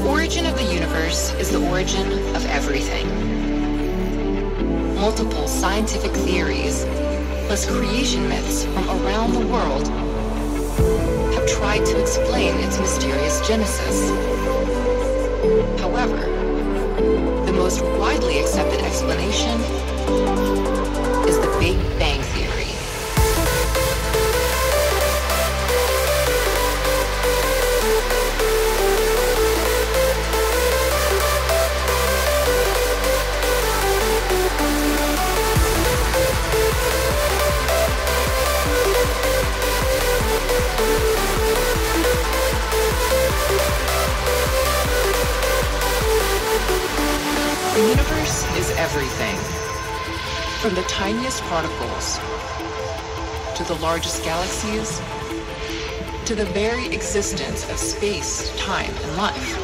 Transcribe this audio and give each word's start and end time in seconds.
The 0.00 0.08
origin 0.08 0.46
of 0.46 0.56
the 0.56 0.64
universe 0.64 1.34
is 1.34 1.50
the 1.50 1.60
origin 1.68 2.10
of 2.34 2.46
everything. 2.46 3.06
Multiple 4.94 5.46
scientific 5.46 6.12
theories, 6.12 6.86
plus 7.46 7.68
creation 7.70 8.26
myths 8.26 8.64
from 8.64 8.88
around 8.88 9.34
the 9.34 9.46
world, 9.46 9.88
have 11.34 11.46
tried 11.46 11.84
to 11.84 12.00
explain 12.00 12.54
its 12.60 12.78
mysterious 12.78 13.46
genesis. 13.46 14.08
However, 15.78 16.16
the 17.44 17.52
most 17.52 17.82
widely 18.00 18.38
accepted 18.40 18.80
explanation 18.80 19.60
is 21.28 21.36
the 21.36 21.56
Big 21.60 21.76
Bang 21.98 22.22
Theory. 22.32 22.49
Everything. 48.92 49.36
From 50.60 50.74
the 50.74 50.82
tiniest 50.88 51.44
particles 51.44 52.18
to 53.56 53.62
the 53.62 53.78
largest 53.80 54.24
galaxies 54.24 54.98
to 56.24 56.34
the 56.34 56.44
very 56.46 56.86
existence 56.86 57.70
of 57.70 57.78
space, 57.78 58.52
time, 58.58 58.90
and 58.90 59.16
life. 59.16 59.56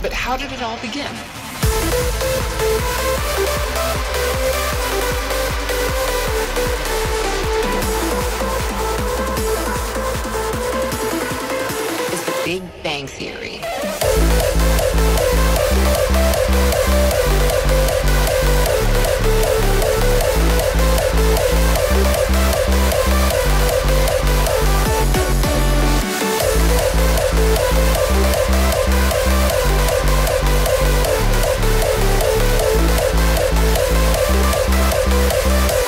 But 0.00 0.12
how 0.12 0.36
did 0.36 0.52
it 0.52 0.62
all 0.62 0.78
begin? 0.78 1.12
Is 12.12 12.24
the 12.24 12.42
Big 12.44 12.82
Bang 12.84 13.08
Theory. 13.08 14.49
You're 35.50 35.79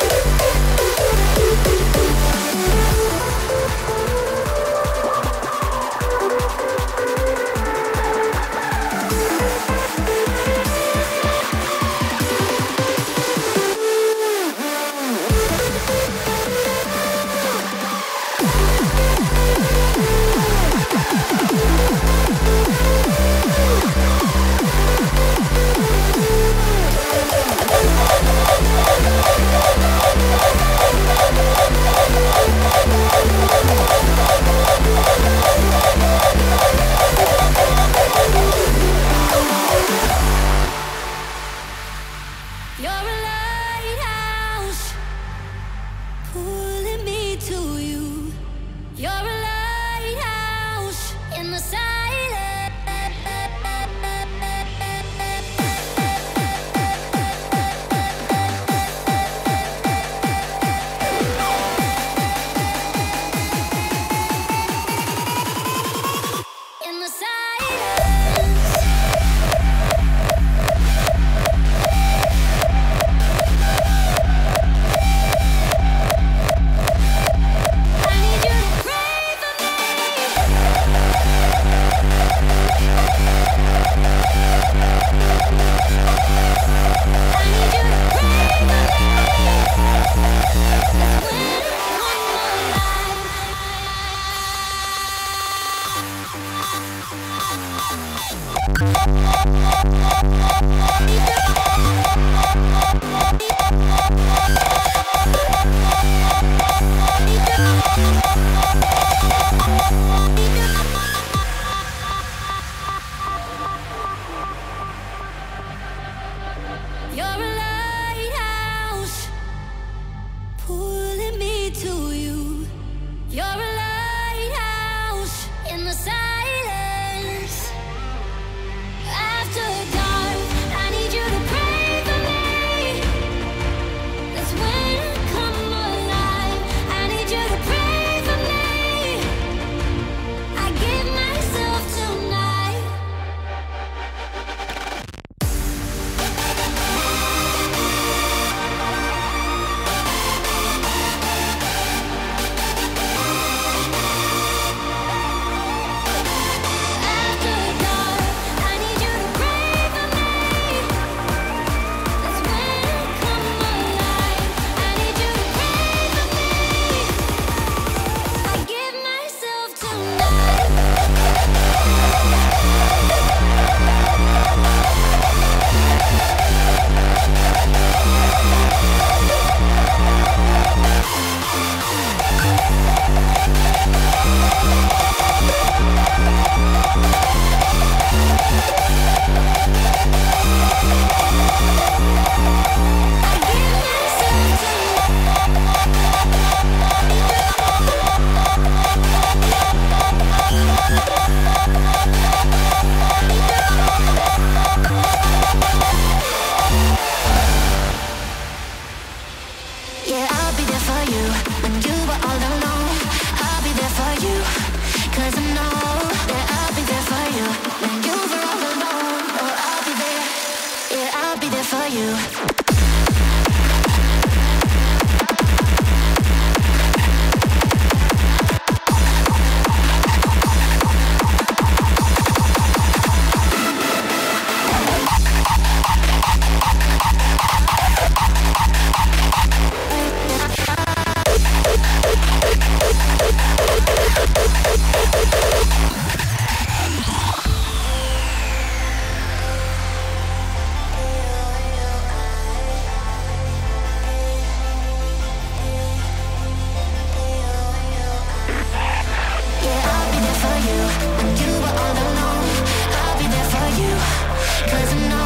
Cause 264.68 264.92
I'm 264.92 265.08
not 265.08 265.21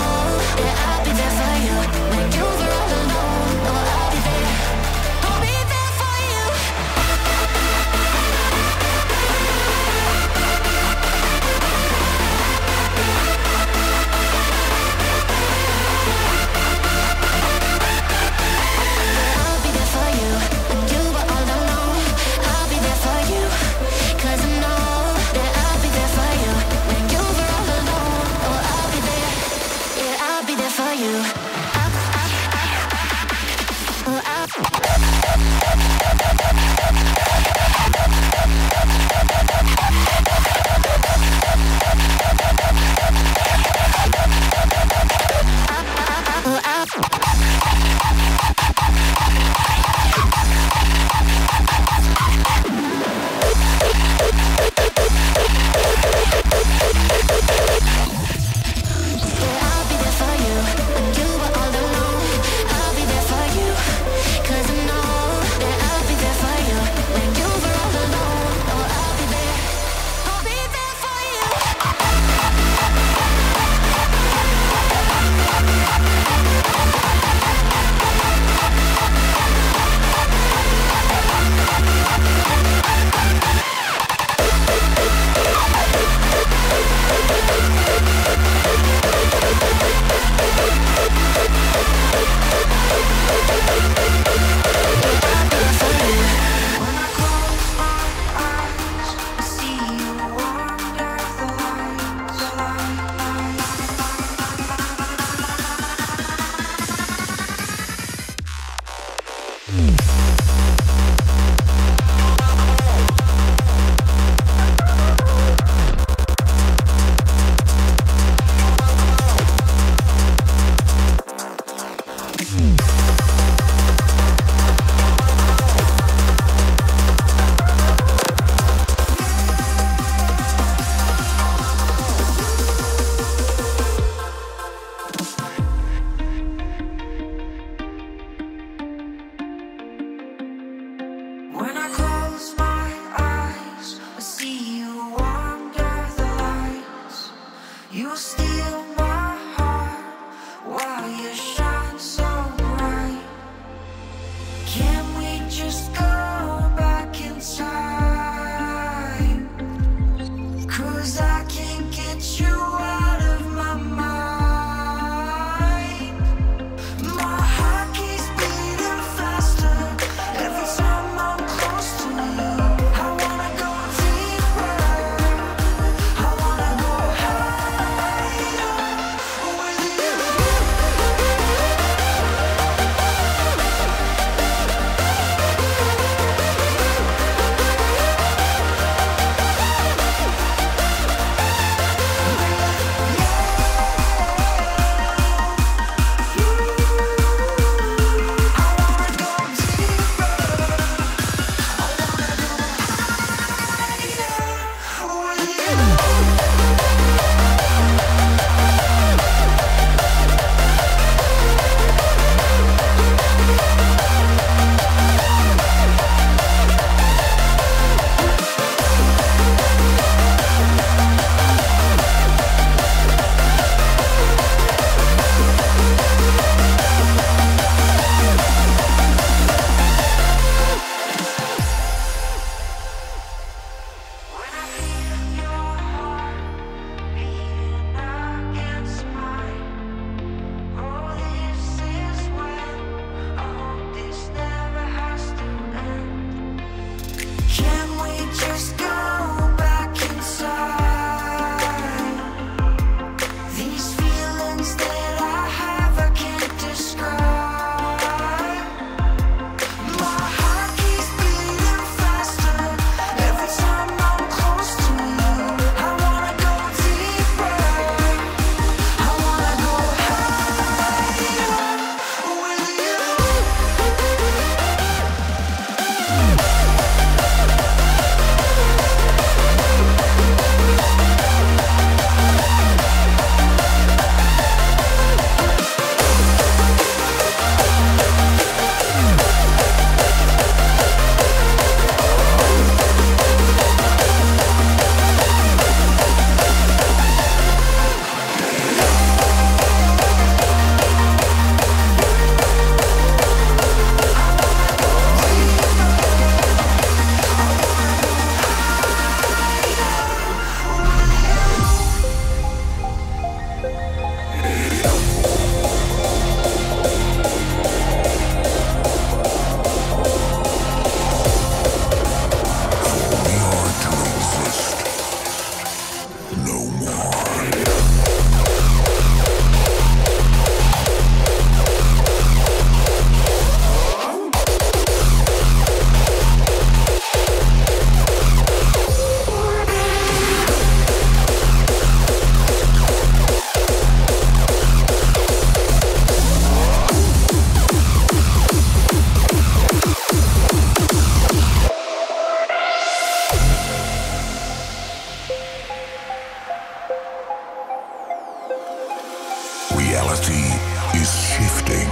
Reality 359.76 360.48
is 360.96 361.10
shifting. 361.20 361.88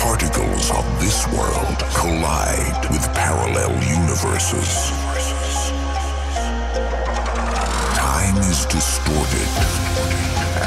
Particles 0.00 0.70
of 0.70 0.84
this 0.98 1.26
world 1.28 1.78
collide 1.92 2.88
with 2.90 3.04
parallel 3.12 3.72
universes. 3.84 4.90
Time 7.94 8.36
is 8.48 8.64
distorted, 8.64 9.50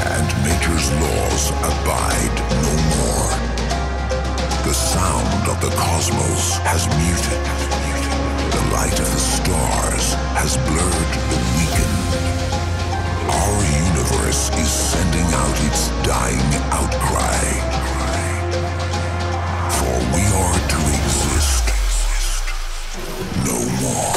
and 0.06 0.26
nature's 0.46 0.88
laws 1.02 1.50
abide 1.66 2.36
no 2.62 2.74
more. 2.94 3.30
The 4.62 4.74
sound 4.74 5.48
of 5.50 5.60
the 5.60 5.74
cosmos 5.74 6.58
has 6.62 6.86
muted. 7.02 7.42
The 8.54 8.62
light 8.72 8.98
of 9.00 9.10
the 9.10 9.24
stars 9.34 10.14
has 10.38 10.56
blurred 10.58 11.12
the 11.30 11.38
weakened. 11.58 12.00
Our 13.28 13.56
universe 13.64 13.93
is 14.58 14.70
sending 14.70 15.26
out 15.34 15.56
its 15.64 15.88
dying 16.02 16.54
outcry. 16.72 17.40
For 19.76 19.96
we 20.14 20.22
are 20.42 20.58
to 20.72 20.80
exist 20.98 21.64
no 23.44 23.58
more. 23.80 24.14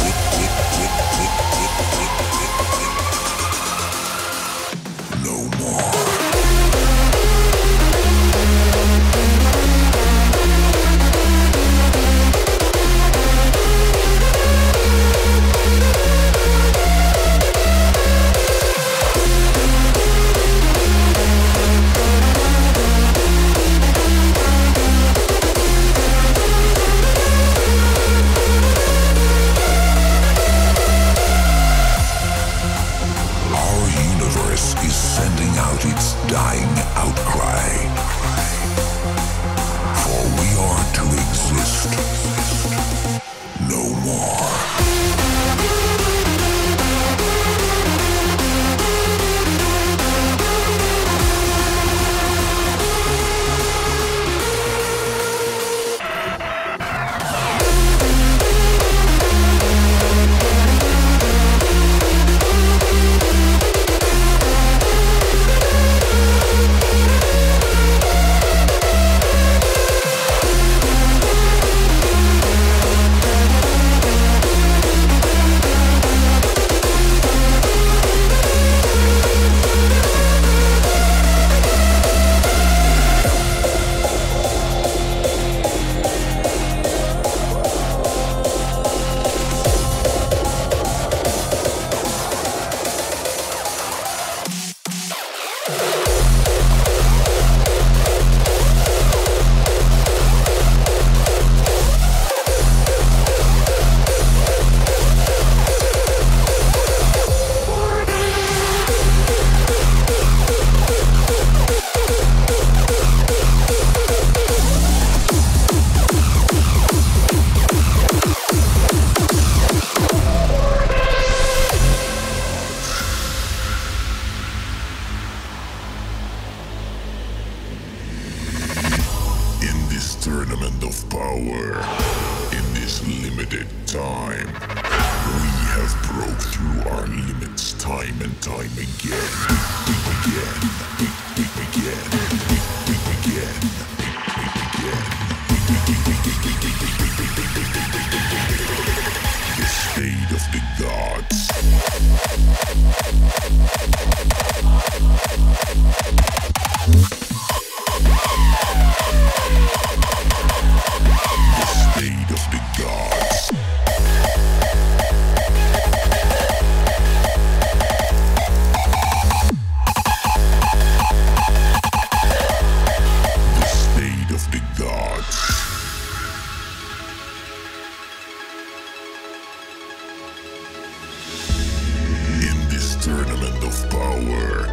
tournament 183.02 183.64
of 183.64 183.90
power, 183.90 184.68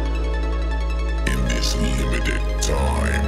in 1.31 1.39
this 1.47 1.75
limited 1.77 2.41
time, 2.61 3.23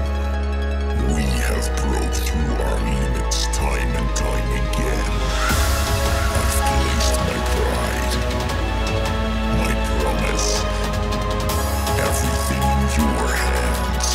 we 1.15 1.23
have 1.39 1.65
broke 1.77 2.13
through 2.13 2.55
our 2.65 2.79
limits 2.83 3.47
time 3.55 3.95
and 3.95 4.15
time 4.17 4.49
again. 4.59 5.05
I've 6.35 6.55
placed 6.67 7.15
my 7.27 7.37
pride, 7.55 8.15
my 9.57 9.73
promise, 10.01 10.49
everything 12.07 12.63
in 12.75 12.81
your 12.99 13.27
hands. 13.39 14.09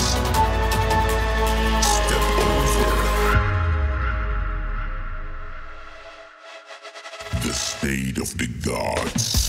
Step 1.96 2.26
over. 2.52 2.90
The 7.42 7.54
state 7.54 8.18
of 8.18 8.36
the 8.36 8.48
gods. 8.62 9.43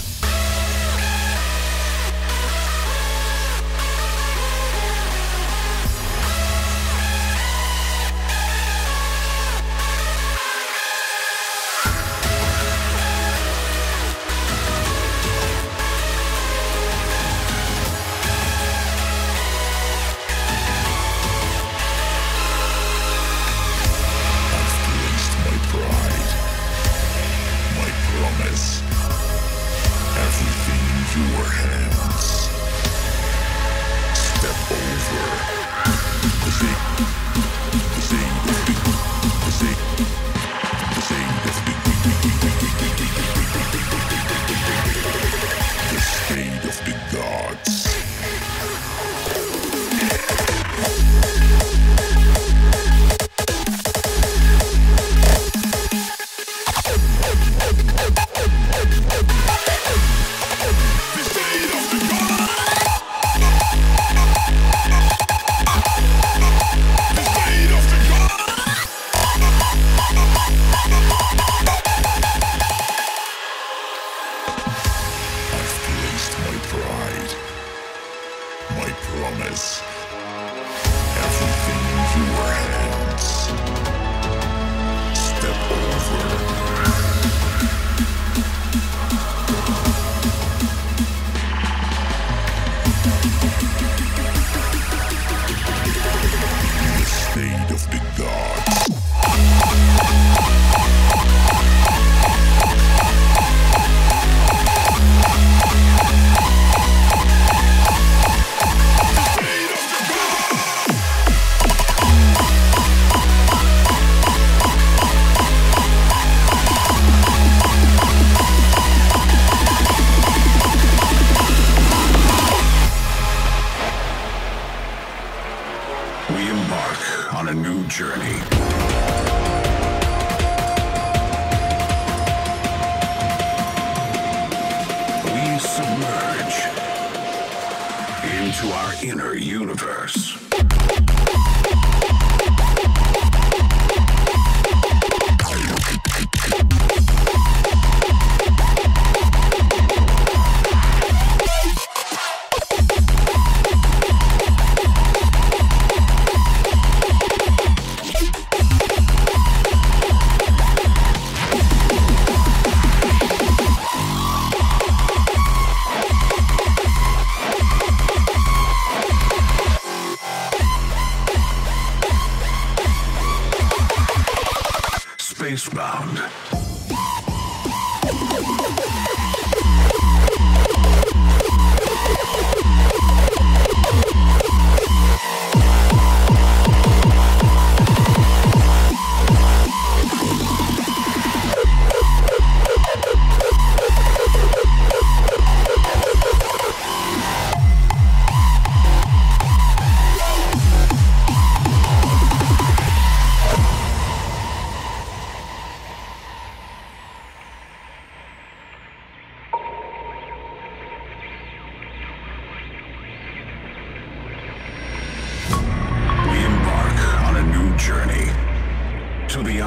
Warhead. 31.45 31.84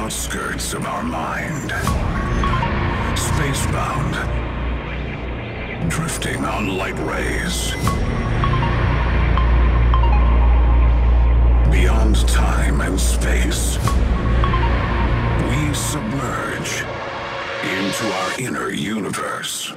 Outskirts 0.09 0.73
of 0.73 0.87
our 0.87 1.03
mind. 1.03 1.69
Spacebound, 3.15 4.15
drifting 5.87 6.43
on 6.45 6.77
light 6.77 6.97
rays. 7.01 7.73
Beyond 11.71 12.27
time 12.27 12.81
and 12.81 12.99
space, 12.99 13.77
we 15.47 15.73
submerge 15.75 16.83
into 17.77 18.11
our 18.11 18.39
inner 18.39 18.71
universe. 18.71 19.71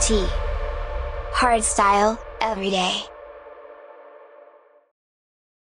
T. 0.07 0.25
Hardstyle, 1.33 2.17
every 2.39 2.69
day. 2.69 3.06